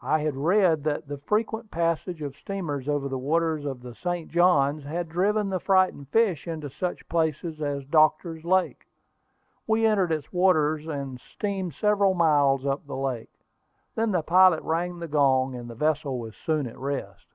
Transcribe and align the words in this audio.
I 0.00 0.20
had 0.20 0.36
read 0.38 0.84
that 0.84 1.06
the 1.06 1.18
frequent 1.18 1.70
passage 1.70 2.22
of 2.22 2.34
steamers 2.36 2.88
over 2.88 3.10
the 3.10 3.18
waters 3.18 3.66
of 3.66 3.82
the 3.82 3.94
St. 3.94 4.30
Johns 4.30 4.84
had 4.84 5.06
driven 5.10 5.50
the 5.50 5.60
frightened 5.60 6.08
fish 6.08 6.48
into 6.48 6.70
such 6.70 7.06
places 7.10 7.60
as 7.60 7.84
Doctor's 7.84 8.42
Lake. 8.42 8.86
We 9.66 9.84
entered 9.84 10.12
its 10.12 10.32
waters, 10.32 10.86
and 10.86 11.20
steamed 11.20 11.74
several 11.74 12.14
miles 12.14 12.64
up 12.64 12.86
the 12.86 12.96
lake. 12.96 13.44
Then 13.94 14.12
the 14.12 14.22
pilot 14.22 14.62
rang 14.62 14.98
the 14.98 15.08
gong, 15.08 15.54
and 15.54 15.68
the 15.68 15.74
vessel 15.74 16.18
was 16.18 16.34
soon 16.46 16.66
at 16.66 16.78
rest. 16.78 17.26